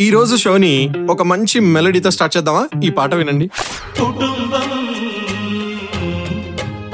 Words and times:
ఈ 0.00 0.10
రోజు 0.10 0.36
షోని 0.36 0.90
ఒక 1.10 1.22
మంచి 1.22 1.60
మెలడీతో 1.60 2.10
స్టార్ట్ 2.10 2.36
చేద్దామా? 2.36 2.68
ఈ 2.84 2.90
పాట 2.90 3.14
వినండి. 3.14 3.46
కుటుంబం 3.98 4.88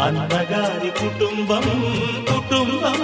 అన్నగారి 0.02 0.90
కుటుంబం 0.90 1.62
కుటుంబం. 2.28 2.94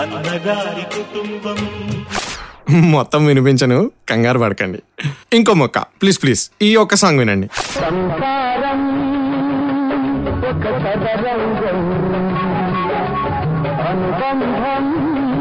అన్నగారి 0.00 0.82
కుటుంబం. 0.82 1.56
మొత్తం 2.90 3.26
వినిపించను. 3.26 3.90
కంగారు 4.08 4.38
పడకండి. 4.38 4.78
ఇంకో 5.32 5.54
మొక్క. 5.54 5.78
ప్లీజ్ 5.78 6.22
ప్లీజ్ 6.22 6.50
ఈ 6.62 6.76
ఒక్క 6.76 6.94
సాంగ్ 6.94 7.18
వినండి. 7.18 7.48
అనుబంధం 13.88 15.39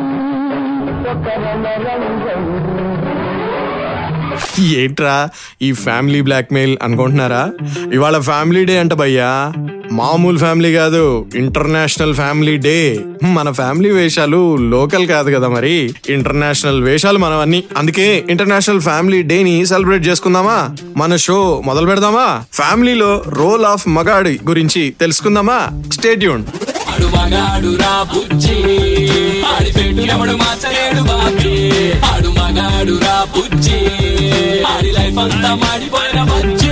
ఏంట్రా 4.59 5.30
ఈ 5.61 5.71
ఫ్యామిలీ 5.71 6.21
బ్లాక్మెయిల్ 6.21 6.77
అనుకుంటున్నారా? 6.83 7.52
ఇవాళ 7.94 8.19
ఫ్యామిలీ 8.19 8.66
డే 8.66 8.80
అంట 8.80 8.94
భయ్యా. 8.94 9.53
మామూలు 9.91 10.38
ఫ్యామిలీ 10.38 10.73
కాదు 10.73 11.25
ఇంటర్నేషనల్ 11.36 12.16
ఫ్యామిలీ 12.16 12.58
డే. 12.58 12.99
మన 13.23 13.52
ఫ్యామిలీ 13.52 13.91
వేషాలు 13.91 14.55
లోకల్ 14.55 15.08
కాదు 15.08 15.36
కదా 15.36 15.47
మరి. 15.47 15.94
ఇంటర్నేషనల్ 16.09 16.83
వేషాలు 16.83 17.17
మనం 17.17 17.39
అన్ని 17.39 17.64
అందుకే 17.77 18.25
ఇంటర్నేషనల్ 18.30 18.81
ఫ్యామిలీ 18.81 19.21
డే 19.21 19.43
ని 19.43 19.66
సెలబ్రేట్ 19.66 20.08
చేసుకుందామా? 20.08 20.75
మన 20.97 21.16
షో 21.16 21.61
మొదలు 21.66 21.86
పెడదామా? 21.86 22.43
ఫ్యామిలీలో 22.53 23.23
రోల్ 23.27 23.66
ఆఫ్ 23.66 23.88
మగాడి 23.88 24.39
గురించి 24.47 24.95
తెలుసుకుందామా? 24.99 25.69
స్టేట్యూన్. 25.93 26.43
ఆడి 29.48 29.72
పెట్టు 29.72 30.04
ఎవడు 30.12 30.34
మార్చలేడు 30.36 31.02
బాబీ. 31.02 31.54
ఆడు 32.12 32.30
మగాడు 32.30 32.95
రా 32.98 33.18
పుచ్చి 33.34 33.78
ఆడి 34.72 34.92
లైఫ్ 34.92 35.20
అంతా 35.20 35.52
మాడిపోయిన 35.56 36.20
మంచి 36.23 36.69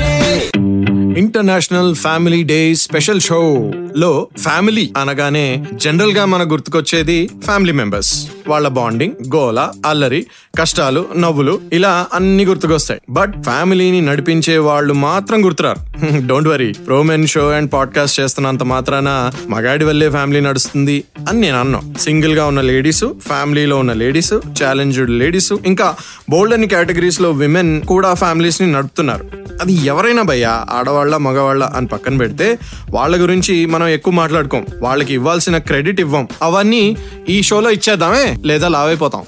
international 1.17 1.95
family 1.95 2.43
day 2.43 2.75
special 2.75 3.21
show 3.21 3.71
లో 3.97 4.27
ఫ్యామిలీ 4.37 4.93
అనగానే 4.97 5.65
జనరల్గా 5.73 6.25
మనకు 6.25 6.49
గుర్తుకొచ్చేది 6.49 7.29
ఫ్యామిలీ 7.45 7.71
మెంబర్స్. 7.71 8.27
వాళ్ళ 8.47 8.67
బాండింగ్ 8.67 9.35
గోల 9.35 9.69
అల్లరి 9.85 10.25
కష్టాలు 10.59 11.05
నవ్వులు 11.17 11.59
ఇలా 11.73 12.07
అన్ని 12.13 12.45
గుర్తుకొస్తాయి. 12.45 13.01
బట్ 13.09 13.33
ఫ్యామిలీని 13.43 14.01
నడిపించే 14.01 14.57
వాళ్ళు 14.57 14.93
మాత్రం 14.93 15.45
గుర్తురారు. 15.45 15.81
Don't 16.27 16.49
worry 16.49 16.73
pro men 16.73 17.27
show 17.27 17.49
and 17.49 17.73
podcast 17.73 18.19
చేస్తున్నంత 18.19 18.63
మాత్రాన 18.63 19.31
మగాడి 19.49 19.85
వల్లే 19.85 20.09
ఫ్యామిలీ 20.09 20.39
నడుస్తుంది 20.39 21.03
అని 21.29 21.41
నేను 21.41 21.59
అన్నా. 21.59 21.81
సింగిల్గా 21.99 22.45
ఉన్న 22.45 22.61
లేడీస్ 22.61 23.03
ఫ్యామిలీలో 23.03 23.77
ఉన్న 23.77 23.93
లేడీస్ 23.93 24.33
ఛాలెంజ్డ్ 24.33 25.09
లేడీస్ 25.09 25.53
ఇంకా 25.65 25.95
బోల్డ్ 26.29 26.53
అని 26.53 26.67
కేటగిరీస్లో 26.67 27.31
విమెన్ 27.31 27.81
కూడా 27.81 28.13
ఫ్యామిలీస్ని 28.13 28.71
నడుపుతున్నారు. 28.71 29.25
అది 29.61 29.73
ఎవరైనా 29.85 30.21
భయ్యా 30.21 30.65
ఆడవాళ్ళు 30.69 31.06
మగవాళ్ళ 31.15 31.63
అని 31.63 31.87
పక్కన 31.87 32.17
పెడితే 32.17 32.59
వాళ్ళ 32.89 33.21
గురించి 33.21 33.65
మనం 33.65 33.87
ఎక్కువ 33.87 34.13
మాట్లాడుకోం. 34.13 34.65
వాళ్ళకి 34.81 35.13
ఇవ్వాల్సిన 35.13 35.57
క్రెడిట్ 35.57 35.99
ఇవ్వం. 35.99 36.27
అవన్నీ 36.41 36.97
ఈ 37.29 37.41
షోలో 37.41 37.71
ఇచ్చేద్దామే 37.71 38.37
లేదా 38.45 38.67
లావైపోతాం. 38.67 39.21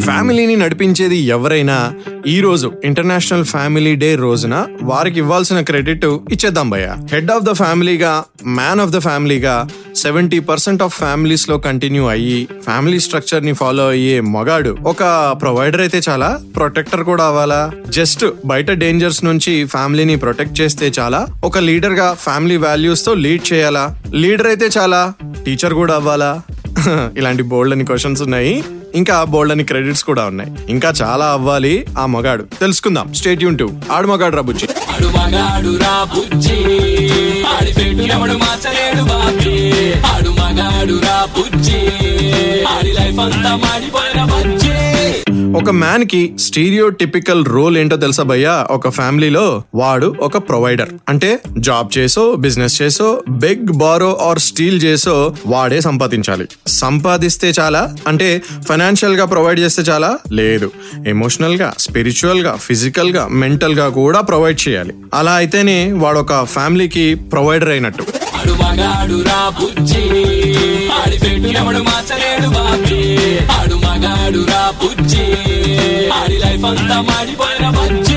ఫ్యామిలీని 0.00 0.56
నడిపించేది 0.56 1.16
ఎవరైనా 1.16 1.94
ఈ 2.26 2.40
రోజు 2.40 2.72
ఇంటర్నేషనల్ 2.84 3.44
ఫ్యామిలీ 3.44 3.94
డే 3.94 4.14
రోజున 4.14 4.66
వారికి 4.82 5.18
ఇవ్వాల్సిన 5.18 5.60
క్రెడిట్ 5.60 6.04
ఇచ్చేద్దాం 6.04 6.70
భయ్య. 6.70 6.96
హెడ్ 7.12 7.30
ఆఫ్ 7.30 7.44
ద 7.44 7.52
ఫ్యామిలీగా 7.52 8.24
మ్యాన్ 8.46 8.80
ఆఫ్ 8.80 8.90
ద 8.90 8.98
ఫ్యామిలీగా 8.98 9.68
సెవెంటీ 9.94 10.38
పర్సెంట్ 10.38 10.82
ఆఫ్ 10.82 10.98
ఫ్యామిలీస్లో 10.98 11.58
కంటిన్యూ 11.58 12.06
అయ్యి 12.06 12.48
ఫ్యామిలీ 12.64 13.00
స్ట్రక్చర్ని 13.00 13.52
ఫాలో 13.52 13.88
అయ్యే 13.88 14.20
మగాడు 14.20 14.76
ఒక 14.86 15.02
ప్రొవైడర్ 15.42 15.80
అయితే 15.80 16.00
చాలా 16.08 16.40
ప్రొటెక్టర్ 16.56 17.04
కూడా 17.04 17.24
అవ్వాలా? 17.24 17.72
జస్ట్ 17.88 18.24
బయట 18.44 18.70
డేంజర్స్ 18.70 19.24
నుంచి 19.24 19.64
ఫ్యామిలీని 19.64 20.16
ప్రొటెక్ట్ 20.16 20.60
చేస్తే 20.60 20.92
చాలా 20.98 21.26
ఒక 21.44 21.58
లీడర్గా 21.58 22.14
ఫ్యామిలీ 22.14 22.56
వాల్యూస్తో 22.56 23.14
లీడ్ 23.14 23.52
చేయాలా? 23.52 23.96
లీడర్ 24.14 24.46
అయితే 24.46 24.68
చాలా 24.78 25.12
టీచర్ 25.46 25.74
కూడా 25.74 25.94
అవ్వాలా? 25.94 26.40
ఇలాంటి 27.18 27.42
బోల్డ్ 27.42 27.74
అని 27.74 27.84
క్వశ్చన్స్ 27.84 28.22
ఉన్నాయి. 28.22 28.64
ఇంకా 28.94 29.24
బోల్డ్ 29.24 29.52
అని 29.52 29.64
క్రెడిట్స్ 29.64 30.04
కూడా 30.04 30.24
ఉన్నాయి. 30.24 30.52
ఇంకా 30.68 30.92
చాలా 31.02 31.26
అవ్వాలి 31.26 31.86
ఆ 31.98 32.06
మగాడు. 32.06 32.42
తెలుసుకుందాం. 32.42 33.12
స్టేట్ 33.12 33.42
యూన్ 33.42 33.58
టు 33.58 33.80
ఆడు 33.92 34.06
మగాడు 34.06 34.36
రబుచ్చి 34.36 34.68
రా 35.76 36.04
బుజ్జి. 36.14 36.56
ఆడు 40.02 40.30
మగాడు 40.30 41.00
రా 41.02 41.28
బుజ్జి. 41.38 41.78
ఆడి 42.64 42.92
లైఫ్ 42.92 43.20
అంతా 43.20 43.56
మాడిపోయిన 43.56 44.24
ఒక 45.56 45.70
మ్యాన్కి 45.70 46.34
స్టీరియో 46.38 46.88
టిపికల్ 46.88 47.44
రోల్ 47.46 47.78
ఏంటో 47.78 47.96
తెలుసా 47.96 48.22
భయ్యా? 48.22 48.66
ఒక 48.70 48.88
ఫ్యామిలీలో 48.88 49.62
వాడు 49.74 50.16
ఒక 50.20 50.36
ప్రొవైడర్ 50.36 50.88
అంటే 51.08 51.40
జాబ్ 51.58 51.98
చేసో 51.98 52.34
బిజినెస్ 52.34 52.82
చేసో 52.82 53.22
బిగ్ 53.30 53.72
బారో 53.72 54.16
ఆర్ 54.16 54.38
స్టీల్ 54.38 54.82
చేసో 54.82 55.34
వాడే 55.46 55.80
సంపాదించాలి. 55.80 56.46
సంపాదిస్తే 56.66 57.52
చాలా 57.60 57.94
అంటే 58.06 58.42
ఫైనాన్షియల్గా 58.68 59.24
ప్రొవైడ్ 59.24 59.60
చేస్తే 59.60 59.82
చాలా? 59.82 60.18
లేదు. 60.32 60.70
ఎమోషనల్గా 61.06 61.74
స్పిరిచువల్గా 61.78 62.56
ఫిజికల్గా 62.56 63.28
మెంటల్గా 63.28 63.88
కూడా 63.88 64.20
ప్రొవైడ్ 64.20 64.68
చేయాలి. 64.68 64.94
అలా 65.14 65.32
అయితేనే 65.32 65.92
వాడు 65.92 66.18
ఒక 66.18 66.44
ఫ్యామిలీకి 66.44 67.14
ప్రొవైడర్ 67.14 67.68
అయినట్టు. 67.68 68.04
ఆడు 68.40 68.52
మగాడు 68.52 69.22
రా 69.22 69.48
బుజ్జి. 69.48 70.04
ఆడి 70.92 71.18
పెట్టు 71.18 71.48
ఎవడు 71.58 71.78
మార్చలేడు 71.78 72.48
బాబీ. 72.48 73.28
ఆడు 73.44 73.74
మగాడు 73.74 74.46
రా 74.48 74.72
బుజ్జి. 74.82 75.24
ఆడి 76.10 76.38
లైఫ్ 76.38 76.64
అంతా 76.64 77.00
మాడిపోయిన 77.00 77.70
బుజ్జి. 77.70 78.16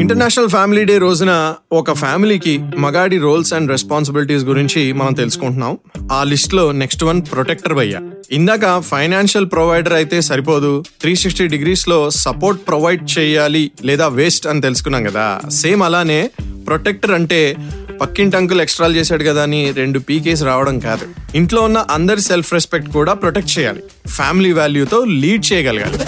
ఇంటర్నేషనల్ 0.00 0.48
ఫ్యామిలీ 0.48 0.84
డే 0.84 0.98
రోజున 0.98 1.54
ఒక 1.72 1.92
ఫ్యామిలీకి 1.92 2.60
మగాడి 2.78 3.18
రోల్స్ 3.18 3.52
అండ్ 3.52 3.70
రెస్పాన్సిబిలిటీస్ 3.70 4.44
గురించి 4.44 4.92
మనం 4.92 5.12
తెలుసుకుంటున్నాం. 5.12 5.78
ఆ 6.12 6.24
లిస్ట్లో 6.24 6.72
నెక్స్ట్ 6.72 7.04
వన్ 7.04 7.22
ప్రొటెక్టర్ 7.32 7.74
భయ్య. 7.74 8.00
ఇందాక 8.32 8.80
ఫైనాన్షియల్ 8.80 9.46
ప్రొవైడర్ 9.46 9.92
అయితే 9.92 10.20
సరిపోదు 10.20 10.84
త్రీ 11.00 11.16
సిక్స్టీ 11.16 11.46
డిగ్రీస్లో 11.46 12.10
సపోర్ట్ 12.10 12.68
ప్రొవైడ్ 12.68 13.18
చేయాలి 13.18 13.70
లేదా 13.84 14.08
వేస్ట్ 14.08 14.46
అని 14.46 14.60
తెలుసుకున్నాం 14.60 15.04
కదా. 15.04 15.40
సేమ్ 15.50 15.82
అలానే 15.82 16.30
ప్రొటెక్టర్ 16.66 17.10
అంటే 17.10 17.56
పక్కింటి 18.00 18.36
అంకుల్ 18.36 18.60
ఎక్స్ట్రాల్ 18.60 18.96
చేశాడు 18.96 19.24
కదా 19.24 19.42
అని 19.42 19.72
రెండు 19.72 19.98
పీకేస్ 19.98 20.42
రావడం 20.42 20.78
కాదు. 20.78 21.08
ఇంట్లో 21.34 21.62
ఉన్న 21.62 21.84
అందరి 21.90 22.20
సెల్ఫ్ 22.20 22.52
రెస్పెక్ట్ 22.52 22.88
కూడా 22.88 23.12
ప్రొటెక్ట్ 23.12 23.58
చేయాలి. 23.58 23.82
ఫ్యామిలీ 24.08 24.52
వాల్యూతో 24.52 25.04
లీడ్ 25.04 25.52
చేయగలగాలి. 25.52 25.98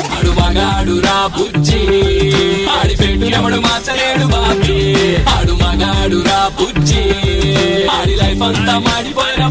ఆడి 8.01 8.17
లైఫ్ 8.17 8.43
అంతా 8.43 8.79
మాడిపోయిన 8.79 9.50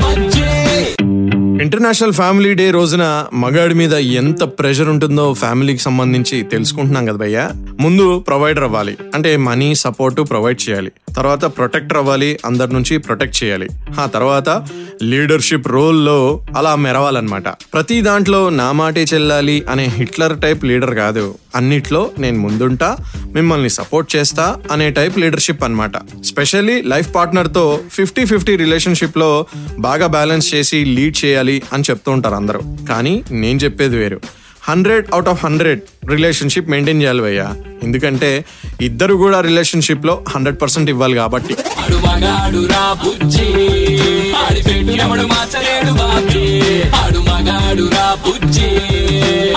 ఇంటర్నేషనల్ 1.62 2.14
ఫ్యామిలీ 2.14 2.54
డే 2.54 2.72
రోజున 2.72 3.26
మగాడి 3.34 3.74
మీద 3.74 3.94
ఎంత 3.94 4.44
ప్రెషర్ 4.44 4.90
ఉంటుందో 4.90 5.34
ఫ్యామిలీకి 5.34 5.82
సంబంధించి 5.82 6.42
తెలుసుకుంటున్నాం 6.42 7.06
కదా 7.06 7.18
భయ్య. 7.18 7.50
ముందు 7.80 8.20
ప్రొవైడర్ 8.20 8.64
అవ్వాలి. 8.64 8.98
అంటే 9.16 9.38
మనీ 9.38 9.76
సపోర్ట్ 9.76 10.22
ప్రొవైడ్ 10.22 10.70
చేయాలి. 10.70 10.92
తర్వాత 11.18 11.46
ప్రొటెక్టర్ 11.46 11.98
అవ్వాలి 11.98 12.40
అందరి 12.46 12.74
నుంచి 12.74 12.98
ప్రొటెక్ట్ 12.98 13.44
చేయాలి. 13.44 13.70
ఆ 14.00 14.06
తర్వాత 14.06 14.68
లీడర్షిప్ 15.04 15.68
రోల్లో 15.68 16.46
అలా 16.58 16.76
మెరవాలన్నమాట. 16.76 17.50
ప్రతి 17.50 18.02
దాంట్లో 18.02 18.50
నా 18.50 18.72
మాటే 18.72 19.06
చెల్లాలి 19.14 19.64
అనే 19.72 19.86
హిట్లర్ 19.86 20.40
టైప్ 20.40 20.66
లీడర్ 20.66 20.96
కాదు. 20.96 21.36
అన్నిట్లో 21.56 22.10
నేను 22.20 22.40
ముందుంటా 22.40 22.98
మిమ్మల్ని 23.34 23.70
సపోర్ట్ 23.70 24.16
చేస్తా 24.16 24.56
అనే 24.72 24.90
టైప్ 24.90 25.20
లీడర్షిప్ 25.20 25.64
అన్నమాట. 25.64 25.92
స్పెషల్లీ 26.24 26.82
లైఫ్ 26.82 27.16
పార్ట్నర్తో 27.16 27.80
ఫిఫ్టీ 27.92 28.26
ఫిఫ్టీ 28.26 28.56
రిలేషన్షిప్లో 28.56 29.46
బాగా 29.80 30.08
బ్యాలెన్స్ 30.08 30.56
చేసి 30.56 30.86
లీడ్ 30.86 31.26
చేయాలి 31.26 31.49
అని 31.74 31.84
చెప్తూ 31.90 32.12
ఉంటారు 32.12 32.36
అందరూ. 32.36 32.62
కానీ 32.90 33.14
నేను 33.32 33.60
చెప్పేది 33.60 33.98
వేరు. 33.98 34.22
Hundred 34.64 35.06
out 35.14 35.30
of 35.30 35.46
hundred 35.46 35.82
relationship 36.10 36.70
maintain 36.70 37.02
చేయాలి 37.02 37.22
భయ్యా. 37.22 37.56
ఎందుకంటే 37.84 38.46
ఇద్దరు 38.82 39.14
కూడా 39.14 39.42
రిలేషన్షిప్లో 39.42 40.16
హండ్రెడ్ 40.30 40.58
పర్సెంట్ 40.62 40.90
ఇవ్వాలి 40.90 41.16
కాబట్టి. 41.16 41.56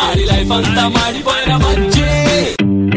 ఆడి 0.02 0.24
లైఫ్ 0.30 0.52
అంతా 0.52 0.84
మాడిపోయిన 0.88 1.52
మంచి 1.56 2.01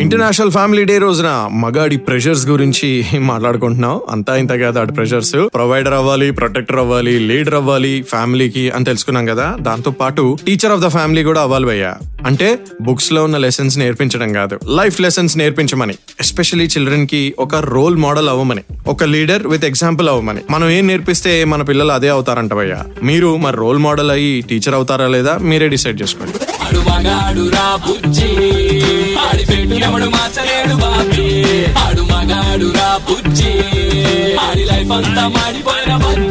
ఇంటర్నేషనల్ 0.05 0.51
ఫ్యామిలీ 0.51 0.83
డే 0.83 0.97
రోజున 0.97 1.49
మగాడి 1.51 1.97
ప్రెషర్స్ 1.97 2.47
గురించి 2.47 3.05
మాట్లాడుకుంటున్నాం. 3.19 3.99
అంతా 4.09 4.35
ఇంత 4.35 4.49
కాదు 4.49 4.79
ఆడి 4.79 4.93
ప్రెషర్స్. 4.93 5.35
ప్రొవైడర్ 5.53 5.93
అవ్వాలి 5.93 6.31
ప్రొటెక్టర్ 6.31 6.77
అవ్వాలి 6.77 7.19
లీడర్ 7.19 7.55
అవ్వాలి 7.55 8.05
ఫ్యామిలీకి 8.09 8.69
అని 8.69 8.85
తెలుసుకున్నాం 8.85 9.25
కదా. 9.25 9.57
దాంతో 9.61 9.91
పాటు 9.91 10.37
టీచర్ 10.47 10.71
ఆఫ్ 10.71 10.81
ద 10.81 10.87
ఫ్యామిలీ 10.87 11.23
కూడా 11.23 11.41
అవ్వాలి 11.41 11.65
భయ్యా. 11.65 11.95
అంటే 12.25 12.59
బుక్స్లో 12.81 13.23
ఉన్న 13.23 13.37
లెసన్స్ 13.37 13.77
నేర్పించడం 13.77 14.33
కాదు. 14.33 14.59
లైఫ్ 14.75 15.01
లెసన్స్ 15.01 15.37
నేర్పించమని. 15.37 15.93
ఎస్పెషలీ 16.19 16.65
చిల్డ్రన్కి 16.65 17.35
ఒక 17.39 17.55
రోల్ 17.55 17.95
మోడల్ 17.95 18.29
అవ్వమని. 18.29 18.61
ఒక 18.87 19.03
లీడర్ 19.03 19.47
విత్ 19.47 19.65
ఎగ్జాంపుల్ 19.65 20.09
అవ్వమని. 20.09 20.39
మనం 20.49 20.69
ఏం 20.69 20.87
నేర్పిస్తే 20.87 21.43
మన 21.43 21.61
పిల్లలు 21.61 21.91
అదే 21.91 22.09
అవుతారంట 22.09 22.53
భయ్యా. 22.53 22.85
మీరు 23.03 23.37
మరి 23.37 23.57
రోల్ 23.57 23.77
మోడల్ 23.77 24.11
అయ్యి 24.11 24.41
టీచర్ 24.41 24.75
అవుతారా 24.75 25.07
లేదా 25.07 25.37
మీరే 25.37 25.67
డిసైడ్ 25.67 26.01
చేసుకోండి. 26.01 26.33
ఆడు 29.75 29.83
ఎవడు 29.83 30.05
మార్చలేడు 30.05 30.75
బాబీ. 30.75 31.25
ఆడు 31.79 32.01
మగాడు 32.01 32.73
రా 32.77 32.99
బుజ్జి. 33.09 33.51
ఆడి 34.37 34.63
లైఫ్ 34.65 34.91
అంతా 34.91 35.27
మాడిపోయిన 35.27 35.97
bajji. 35.97 36.24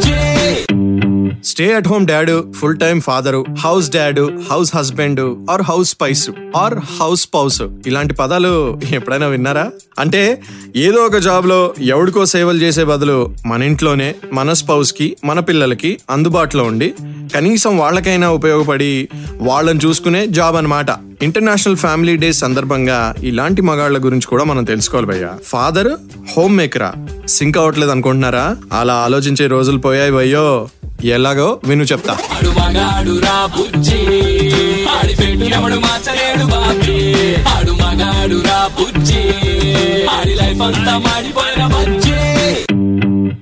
Stay 1.45 1.73
at 1.73 1.87
home 1.87 2.07
dad 2.07 2.53
full 2.53 2.77
time 2.77 3.01
father 3.01 3.45
house 3.59 3.89
dad 3.89 4.19
house 4.51 4.75
husband 4.75 5.19
or 5.51 5.61
house 5.61 5.89
spice 5.89 6.29
or 6.55 6.73
house 6.99 7.21
spouse 7.21 7.61
ఇలాంటి 7.87 8.13
పదాలు 8.13 8.79
ఎప్పుడైనా 8.91 9.27
విన్నారా? 9.27 9.71
అంటే 9.99 10.41
ఏదో 10.75 10.97
ఒక 10.97 11.17
జాబ్లో 11.17 11.73
ఎవడికో 11.79 12.25
సేవలు 12.25 12.57
చేసే 12.57 12.83
బదులు 12.83 13.35
మన 13.45 13.63
ఇంట్లోనే 13.63 14.15
మన 14.33 14.53
స్పౌస్కి 14.53 15.17
మన 15.23 15.39
పిల్లలకి 15.39 15.99
అందుబాటులో 16.09 16.63
ఉండి 16.63 16.93
కనీసం 17.35 17.77
వాళ్ళకైనా 17.77 18.29
ఉపయోగపడి 18.31 19.09
వాళ్ళని 19.41 19.79
చూసుకునే 19.85 20.27
జాబ్ 20.27 20.55
అనమాట 20.55 20.85
ఇంటర్నేషనల్ 21.21 21.75
ఫ్యామిలీ 21.75 22.17
డే 22.17 22.33
సందర్భంగా 22.33 23.15
ఇలాంటి 23.23 23.61
మగాళ్ళ 23.61 24.05
గురించి 24.05 24.27
కూడా 24.27 24.43
మనం 24.43 24.63
తెలుసుకోవాలి 24.63 25.07
భయ్య. 25.07 25.29
ఫాదర్ 25.45 25.89
హోమ్ 26.37 26.57
మేకరా 26.57 26.93
సింక్ 27.27 27.57
అవ్వట్లేదు 27.57 27.91
అనుకుంటున్నారా? 27.91 28.57
అలా 28.73 28.93
ఆలోచించే 28.93 29.47
రోజులు 29.47 29.77
పోయాయి 29.77 30.11
భయ్యో. 30.11 30.67
ఎలాగో 31.03 31.59
విను 31.65 31.83
చెప్తా. 31.83 32.17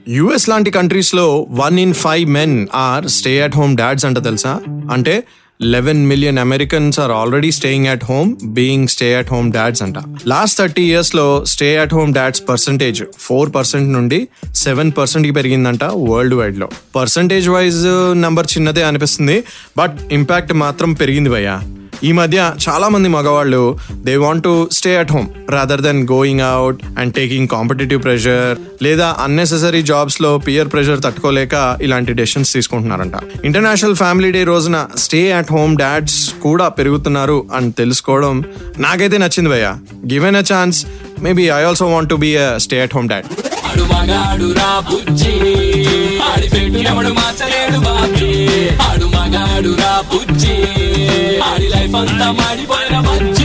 యుఎస్ 0.08 0.50
లాంటి 0.50 0.72
కంట్రీస్లో 0.72 1.48
one 1.50 1.80
in 1.80 1.94
five 1.94 2.30
men 2.30 2.68
are 2.76 3.08
stay 3.08 3.42
at 3.42 3.56
home 3.56 3.78
dads 3.78 4.06
అంట 4.06 4.24
తెలుసా? 4.24 4.60
అంటే 4.92 5.24
eleven 5.64 6.06
million 6.06 6.38
Americans 6.38 7.00
are 7.00 7.12
already 7.12 7.52
staying 7.52 7.88
at 7.88 8.06
home 8.06 8.36
being 8.46 8.88
stay 8.88 9.16
at 9.16 9.32
home 9.34 9.52
dads 9.52 9.82
అంట. 9.82 9.96
లాస్ట్ 10.28 10.58
థర్టీ 10.58 10.82
ఇయర్స్లో 10.82 11.46
stay 11.46 11.78
at 11.78 11.94
home 11.94 12.14
dads 12.14 12.44
percentage 12.50 13.04
four 13.20 13.56
percent 13.56 13.94
నుండి 13.94 14.28
seven 14.56 14.92
పర్సెంట్కి 14.98 15.34
పెరిగిందంట 15.34 15.84
world 15.84 16.36
వైడ్లో. 16.36 16.70
Percentage 16.96 17.50
wise 17.50 17.84
number 18.22 18.48
చిన్నదే 18.58 18.84
అనిపిస్తుంది 18.84 19.44
బట్ 19.78 20.00
ఇంపాక్ట్ 20.12 20.54
మాత్రం 20.54 20.94
పెరిగింది 20.94 21.30
భయ్యా. 21.30 21.62
ఈ 22.04 22.12
మధ్య 22.12 22.54
చాలా 22.70 22.88
మంది 22.90 23.10
మగవాళ్ళు 23.10 23.78
they 23.92 24.16
want 24.16 24.44
to 24.44 24.70
stay 24.72 24.96
at 24.98 25.12
home 25.12 25.28
rather 25.50 25.82
than 25.82 26.08
going 26.12 26.42
out 26.42 26.80
and 27.00 27.14
taking 27.14 27.48
competitive 27.48 28.04
pressure 28.04 28.84
లేదా 28.84 29.16
అన్నెసెసరీ 29.20 29.82
జాబ్స్లో 29.82 30.38
పియర్ 30.38 30.72
ప్రెషర్ 30.74 31.02
తట్టుకోలేక 31.04 31.78
ఇలాంటి 31.82 32.14
డెసిషన్స్ 32.14 32.54
తీసుకుంటున్నారంట. 32.54 33.14
ఇంటర్నేషనల్ 33.46 33.96
ఫ్యామిలీ 33.96 34.32
డే 34.32 34.44
రోజున 34.44 34.88
స్టే 34.98 35.32
అట్ 35.32 35.52
హోమ్ 35.52 35.78
డాడ్స్ 35.78 36.34
కూడా 36.34 36.68
పెరుగుతున్నారు 36.68 37.48
అని 37.54 37.72
తెలుసుకోవడం 37.72 38.44
నాకైతే 38.80 39.18
నచ్చింది 39.18 39.50
భయ్య. 39.50 39.76
Given 40.14 40.36
a 40.36 40.44
chance 40.54 40.86
maybe 41.22 41.44
I 41.50 41.62
also 41.64 41.88
want 41.88 42.10
to 42.10 42.16
be 42.16 42.32
a 42.38 42.58
stay 42.58 42.82
at 42.82 42.96
home 42.96 43.10
dad 43.10 43.28
ఆడు 43.66 43.84
ఆడి 51.44 51.68
లైఫ్ 51.68 51.96
అంతా 51.96 52.32
మాడిపోయిన 52.32 52.98
మంచి 53.00 53.43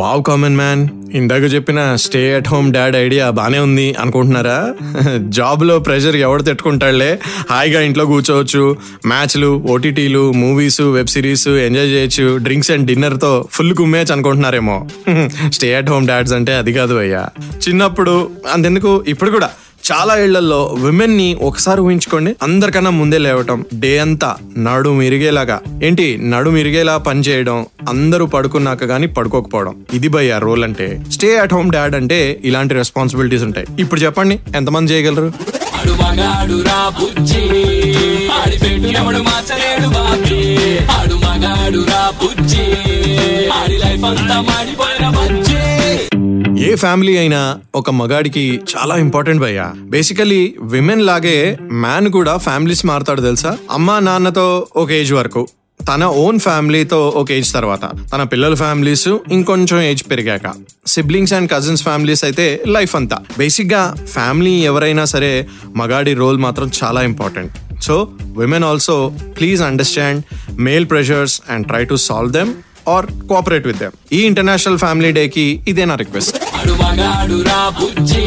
వావ్ 0.00 0.24
కామన్ 0.24 0.56
మ్యాన్ 0.56 0.88
ఇందాక 1.14 1.54
చెప్పిన 1.54 1.94
stay 1.96 2.34
at 2.34 2.48
home 2.48 2.72
dad 2.72 2.96
idea 2.96 3.30
బాగానే 3.30 3.58
ఉంది 3.58 3.94
అనుకుంటున్నారా? 4.00 4.74
జాబ్లో 5.16 5.78
ప్రెషర్ 5.78 6.16
ఎవడు 6.16 6.42
తెట్టుకుంటాడులే? 6.42 7.18
హాయిగా 7.50 7.80
ఇంట్లో 7.80 8.06
కూర్చోవచ్చు. 8.06 8.76
మ్యాచ్లు 9.06 9.62
ఓటీటీలు 9.70 10.32
మూవీస్ 10.32 10.80
వెబ్ 10.80 11.06
సిరీస్ 11.06 11.48
ఎంజాయ్ 11.48 11.90
చేయొచ్చు. 11.90 12.36
డ్రింక్స్ 12.36 12.70
అండ్ 12.70 12.86
డిన్నర్తో 12.86 13.44
ఫుల్ 13.52 13.74
కుమ్మేయచ్చు 13.74 14.12
అనుకుంటున్నారేమో. 14.12 14.88
స్టే 15.52 15.74
అట్ 15.74 15.90
హోమ్ 15.90 16.06
డాడ్స్ 16.06 16.32
అంటే 16.32 16.54
అది 16.54 16.72
కాదు 16.72 16.94
అయ్యా. 16.94 17.26
చిన్నప్పుడు 17.68 18.30
అంతెందుకు? 18.52 19.04
ఇప్పుడు 19.08 19.30
కూడా. 19.30 19.50
చాలా 19.92 20.16
ఇళ్ళలో 20.16 20.76
విమెన్ని 20.78 21.34
ఒకసారి 21.42 21.80
ఊహించుకోండి 21.80 22.34
అందరికన్నా 22.42 22.90
ముందే 22.90 23.18
లేవటం 23.18 23.64
డే 23.74 23.98
అంతా 23.98 24.36
నడు 24.58 24.90
మిరిగేలాగా 24.90 25.60
ఏంటి 25.82 26.18
నడు 26.22 26.50
మిరిగేలా 26.50 26.96
పని 26.96 27.20
చేయడం 27.20 27.66
అందరూ 27.88 28.26
పడుకున్నాక 28.26 28.84
గానీ 28.84 29.06
పడుకోకపోవడం. 29.06 29.74
ఇది 29.94 30.08
భయ 30.08 30.38
రోల్ 30.38 30.64
అంటే. 30.64 31.00
స్టే 31.12 31.38
అట్ 31.38 31.54
హోమ్ 31.54 31.72
డాడ్ 31.72 31.94
అంటే 31.94 32.40
ఇలాంటి 32.44 32.74
రెస్పాన్సిబిలిటీస్ 32.74 33.42
ఉంటాయి. 33.42 33.66
ఇప్పుడు 33.78 34.00
చెప్పండి 34.00 34.38
ఎంతమంది 34.56 34.92
చేయగలరు? 34.92 35.32
ఆడు 35.74 35.92
మగాడు 35.92 36.60
ఏ 46.66 46.74
ఫ్యామిలీ 46.74 47.16
అయినా 47.16 47.60
ఒక 47.74 47.90
మగాడికి 47.90 48.60
చాలా 48.72 48.96
ఇంపార్టెంట్ 48.96 49.42
భయ్యా. 49.42 49.72
బేసికలీ 49.76 50.54
విమెన్ 50.62 51.06
లాగే 51.06 51.58
మ్యాన్ 51.72 52.08
కూడా 52.08 52.36
ఫ్యామిలీస్ 52.36 52.86
మారుతాడు 52.86 53.20
తెలుసా? 53.20 53.56
అమ్మా 53.70 53.98
నాన్నతో 53.98 54.66
ఒక 54.76 54.90
ఏజ్ 54.90 55.12
వరకు. 55.12 55.48
తన 55.88 56.04
ఓన్ 56.04 56.38
ఫ్యామిలీతో 56.38 57.08
ఒక 57.08 57.32
ఏజ్ 57.32 57.52
తర్వాత. 57.52 57.84
తన 58.12 58.22
పిల్లల 58.22 58.54
ఫ్యామిలీస్ 58.54 59.08
ఇంకొంచెం 59.08 59.80
ఏజ్ 59.80 60.02
పెరిగాక. 60.10 60.52
సిబ్లింగ్స్ 60.86 61.32
అండ్ 61.32 61.50
కజిన్స్ 61.50 61.82
ఫ్యామిలీస్ 61.82 62.24
అయితే 62.24 62.60
లైఫ్ 62.66 62.96
అంతా. 62.96 63.18
బేసిక్గా 63.38 63.96
ఫ్యామిలీ 64.12 64.54
ఎవరైనా 64.64 65.04
సరే 65.04 65.46
మగాడి 65.76 66.14
రోల్ 66.14 66.38
మాత్రం 66.38 66.70
చాలా 66.84 67.02
important. 67.02 67.52
So 67.82 68.08
women 68.38 68.64
also 68.64 69.12
please 69.38 69.62
understand 69.62 70.22
male 70.52 70.86
pressures 70.86 71.40
and 71.50 71.66
try 71.66 71.84
to 71.84 71.94
solve 71.94 72.32
them 72.32 72.52
or 72.88 73.06
cooperate 73.06 73.66
with 73.66 73.78
them 73.78 73.92
ఈ 74.12 74.22
ఇంటర్నేషనల్ 74.22 74.78
ఫ్యామిలీ 74.78 75.12
డేకి 75.12 75.60
ఇదే 75.68 75.84
నా 75.84 75.94
రిక్వెస్ట్ 75.94 76.36
ఆడు 76.70 76.82
మగాడు 76.82 77.42
రా 77.42 77.68
బుజ్జి. 77.68 78.22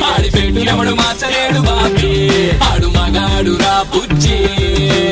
ఆడి 0.00 0.30
పెట్టు 0.30 0.70
ఎవడు 0.70 0.90
మార్చలేడు 0.90 1.60
బాబీ. 1.60 2.50
ఆడు 2.50 2.86
మగాడు 2.86 3.58
రా 3.60 3.84
బుజ్జి. 3.94 4.36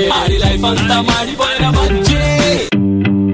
ఆడి 0.08 0.38
లైఫ్ 0.38 0.64
అంతా 0.64 1.00
మాడిపోయిన 1.00 1.70
బుజ్జి. 1.70 2.16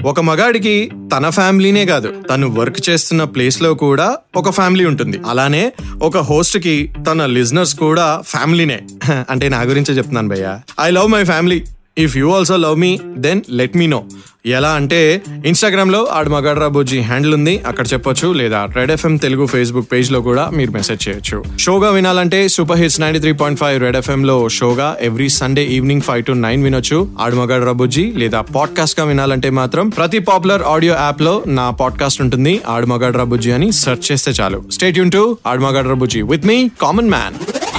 ఒక 0.08 0.20
మగాడికి 0.20 0.90
తన 1.16 1.30
ఫ్యామిలీనే 1.30 1.86
కాదు 1.86 2.12
తను 2.30 2.50
వర్క్ 2.50 2.88
చేస్తున్న 2.88 3.24
ప్లేస్లో 3.24 3.74
కూడా 3.74 4.16
ఒక 4.36 4.50
ఫ్యామిలీ 4.50 4.84
ఉంటుంది. 4.84 5.20
అలానే 5.28 5.72
ఒక 6.02 6.18
హోస్ట్కి 6.18 6.92
తన 7.10 7.26
లిజనర్స్ 7.26 7.74
కూడా 7.74 8.22
ఫ్యామిలీనే. 8.26 8.80
అంటే 9.30 9.48
నా 9.48 9.60
గురించే 9.62 9.94
చెప్తున్నాను 9.94 10.28
భయ్య. 10.28 10.58
I 10.80 10.90
love 10.90 11.08
my 11.08 11.24
family. 11.24 11.64
If 11.98 12.16
you 12.16 12.30
also 12.30 12.56
love 12.56 12.76
me 12.76 12.98
then 13.16 13.42
let 13.50 13.76
me 13.76 13.86
know. 13.86 14.04
ఎలా 14.46 14.70
అంటే 14.70 15.22
ఇన్స్టాగ్రామ్లో 15.46 16.04
ఆడు 16.12 16.30
మగాడ్రా 16.30 16.68
బుజ్జి 16.68 17.00
హ్యాండిల్ 17.00 17.34
ఉంది 17.34 17.62
అక్కడ 17.66 17.86
చెప్పొచ్చు 17.92 18.32
లేదా 18.32 18.66
రెడ్ 18.76 18.90
ఎఫ్ఎం 18.90 19.16
తెలుగు 19.16 19.46
ఫేస్బుక్ 19.46 19.92
పేజ్లో 19.92 20.20
కూడా 20.20 20.50
మీరు 20.50 20.70
మెసేజ్ 20.70 21.08
చేయొచ్చు. 21.08 21.44
షోగా 21.58 21.90
వినాలంటే 21.90 22.48
super 22.48 22.78
hits 22.78 23.00
ninety 23.00 23.20
three 23.20 23.32
point 23.32 23.60
five 23.60 23.80
Red 23.80 23.96
FM 23.96 24.26
లో 24.26 24.48
షోగా 24.48 24.96
every 25.00 25.28
Sunday 25.28 25.64
evening 25.64 26.00
five 26.00 26.24
to 26.24 26.32
nine 26.32 26.64
వినొచ్చు. 26.64 27.08
ఆడు 27.20 27.36
మగాడ్రా 27.36 27.72
బుజ్జి 27.72 28.12
లేదా 28.16 28.40
పాడ్కాస్ట్గా 28.40 29.06
వినాలంటే 29.06 29.50
మాత్రం 29.50 29.88
ప్రతి 29.88 30.18
పాపులర్ 30.18 30.62
ఆడియో 30.62 30.94
యాప్లో 30.94 31.42
నా 31.46 31.70
పాడ్కాస్ట్ 31.70 32.20
ఉంటుంది 32.20 32.60
ఆడు 32.68 32.86
మగాడ్రా 32.86 33.24
బుజ్జి 33.24 33.52
అని 33.52 33.72
సెర్చ్ 33.72 34.12
చేస్తే 34.12 34.30
చాలు. 34.30 34.64
స్టేట్ 34.72 34.98
యూన్ 34.98 35.12
టు 35.12 35.38
ఆడు 35.46 35.60
మగాడ్రా 35.60 35.94
బుజ్జి 35.94 36.22
విత్ 36.22 36.46
మీ 36.46 36.70
కామన్ 36.82 37.10
మ్యాన్ 37.10 37.34